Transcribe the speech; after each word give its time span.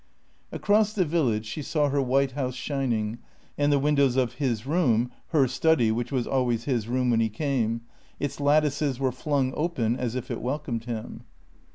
Across 0.51 0.93
the 0.93 1.05
village 1.05 1.45
she 1.45 1.61
saw 1.61 1.89
her 1.89 2.01
white 2.01 2.31
house 2.31 2.55
shining, 2.55 3.19
and 3.55 3.71
the 3.71 3.77
windows 3.77 4.15
of 4.15 4.33
his 4.41 4.65
room 4.65 5.11
(her 5.27 5.47
study, 5.47 5.91
which 5.91 6.11
was 6.11 6.25
always 6.25 6.63
his 6.63 6.87
room 6.87 7.11
when 7.11 7.19
he 7.19 7.29
came); 7.29 7.81
its 8.19 8.39
lattices 8.39 8.99
were 8.99 9.11
flung 9.11 9.53
open 9.55 9.95
as 9.95 10.15
if 10.15 10.31
it 10.31 10.41
welcomed 10.41 10.85
him. 10.85 11.25